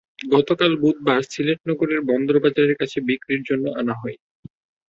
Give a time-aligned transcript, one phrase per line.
[0.31, 4.17] গতকাল বুধবার দুপুরে সিলেট নগরের বন্দরবাজারের কাছে বিক্রির জন্য আনা হয়।